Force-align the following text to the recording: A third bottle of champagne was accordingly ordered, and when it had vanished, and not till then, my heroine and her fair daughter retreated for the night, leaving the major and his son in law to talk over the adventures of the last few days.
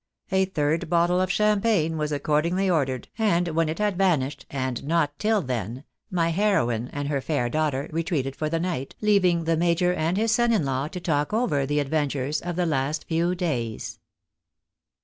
A 0.31 0.45
third 0.45 0.89
bottle 0.89 1.21
of 1.21 1.31
champagne 1.31 1.95
was 1.95 2.11
accordingly 2.11 2.67
ordered, 2.67 3.07
and 3.19 3.49
when 3.49 3.69
it 3.69 3.77
had 3.77 3.99
vanished, 3.99 4.47
and 4.49 4.83
not 4.83 5.13
till 5.19 5.43
then, 5.43 5.83
my 6.09 6.29
heroine 6.29 6.87
and 6.91 7.07
her 7.07 7.21
fair 7.21 7.49
daughter 7.49 7.87
retreated 7.91 8.35
for 8.35 8.49
the 8.49 8.59
night, 8.59 8.95
leaving 9.01 9.43
the 9.43 9.55
major 9.55 9.93
and 9.93 10.17
his 10.17 10.31
son 10.31 10.51
in 10.51 10.65
law 10.65 10.87
to 10.87 10.99
talk 10.99 11.33
over 11.33 11.67
the 11.67 11.79
adventures 11.79 12.41
of 12.41 12.55
the 12.55 12.65
last 12.65 13.07
few 13.07 13.35
days. 13.35 13.99